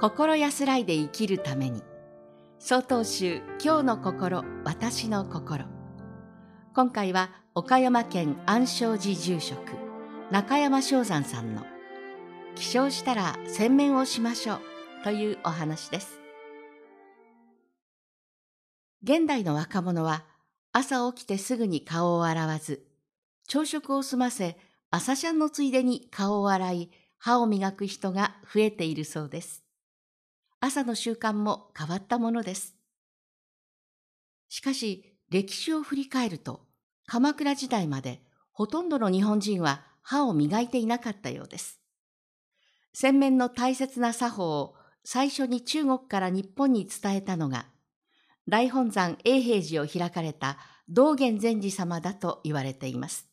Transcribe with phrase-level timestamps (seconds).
[0.00, 1.82] 心安らいで生きるために。
[2.58, 5.66] 総統集今日の心私の心。
[6.74, 9.60] 今回は岡山県安昌寺住職
[10.30, 11.66] 中山正山さんの
[12.54, 14.60] 起床したら洗面をしましょう
[15.04, 16.18] というお話です。
[19.02, 20.24] 現代の若者は
[20.72, 22.86] 朝起きてすぐに顔を洗わず
[23.46, 24.56] 朝食を済ませ
[24.90, 29.62] 朝シャンのついでに顔を洗い歯を磨く人が増えているそうです。
[30.62, 32.76] 朝の習慣も変わったものです。
[34.50, 36.66] しかし、歴史を振り返ると、
[37.06, 38.20] 鎌倉時代まで
[38.52, 41.80] ほとんどの日本人は歯を磨いていなかったようです。
[42.92, 47.66] 洗面の大切な作法を最初に中国から日本に伝えたのが、
[48.46, 53.28] 大本山永平寺を開かれた道元禅師様だと言われています。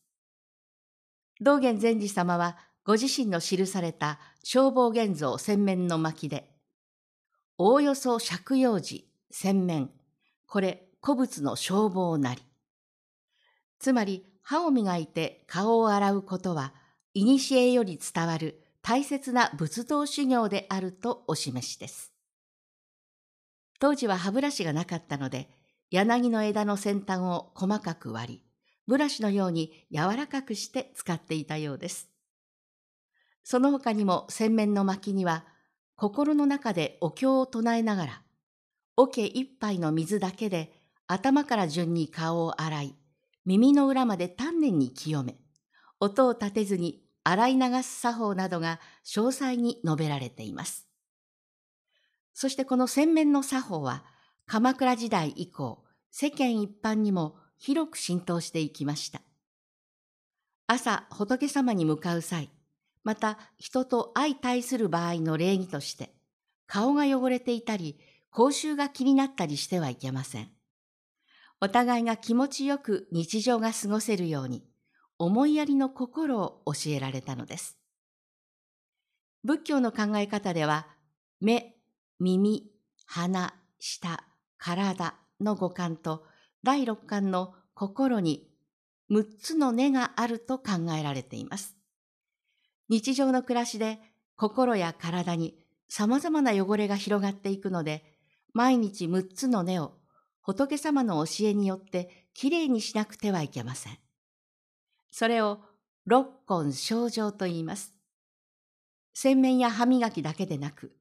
[1.42, 6.57] 道元禅師様はご自身の記された消防現像洗面の巻で、
[7.60, 9.90] おおよそ借用時、洗面、
[10.46, 12.42] これ古物の消防なり。
[13.80, 16.74] つまり歯を磨いて顔を洗うことは、
[17.16, 22.14] 古より伝わる大切な仏道修行であるとお示しです。
[23.80, 25.50] 当時は歯ブラシがなかったので、
[25.90, 28.44] 柳の枝の先端を細かく割り、
[28.86, 32.08] ブラシのように柔らかくして使っていたようです。
[33.44, 35.46] その他にも洗面の巻には、
[35.98, 38.22] 心の中でお経を唱えながら、
[38.96, 40.72] 桶一杯の水だけで
[41.08, 42.96] 頭から順に顔を洗い、
[43.46, 45.38] 耳の裏まで丹念に清め、
[46.00, 50.88] 音を立てずに洗い流す作法などが詳細に述べられています。
[52.36, 54.06] そしてこの洗面の作法は、
[54.46, 59.24] 鎌倉時代以降、世間一般にも広く浸透していきました。
[60.68, 62.52] 朝、仏様に向かう際、
[63.04, 66.14] また人と相対する場合の礼儀として、
[66.66, 67.98] 顔が汚れていたり、
[68.32, 70.52] 口臭が気になったりしてはいけません。
[71.60, 74.64] お互いが気持ちよく日常が過ごせるように、
[75.18, 77.78] 思いやりの心を教えられたのです。
[79.44, 80.88] 仏教の考え方では、
[81.40, 81.76] 目、
[82.20, 82.72] 耳、
[83.06, 84.24] 鼻、舌、
[84.58, 86.26] 体の五感と
[86.64, 88.50] 第六感の心に
[89.10, 91.77] 6つの根があると考えられています。
[92.90, 94.00] 日常の暮らしで
[94.36, 95.58] 心や体に
[95.90, 98.04] 様々な汚れが広がっていくので、
[98.54, 99.94] 毎日6つの根を
[100.42, 103.98] 仏様の教えによってきれいにしなくてはいけません。
[105.12, 105.60] それを
[106.06, 107.94] 六根症状と言います。
[109.14, 110.96] 洗面や歯磨きだけでなく、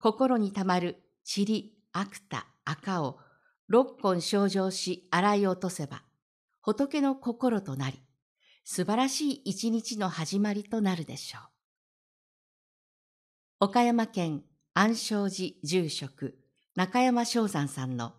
[0.00, 3.18] 心にたまる塵、悪た、赤を
[3.68, 6.02] 六根症状し洗い落とせば、
[6.60, 8.02] 仏の心となり、
[8.64, 11.42] 素晴らしい一日の始まりとなるでしょう。
[13.60, 14.42] 岡山県
[14.74, 16.38] 安昌寺住職
[16.76, 18.14] 中山正山さんの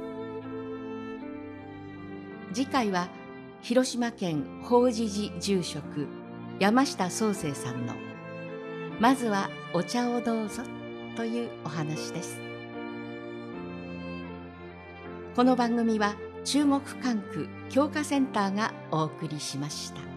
[2.51, 3.07] 次回は
[3.61, 6.07] 広島県法持寺住職
[6.57, 7.93] 山下宗生さんの
[8.99, 10.63] 「まずはお茶をどうぞ」
[11.15, 12.39] というお話です
[15.35, 16.15] この番組は
[16.45, 20.08] 中国管区教化センターがお送りしました。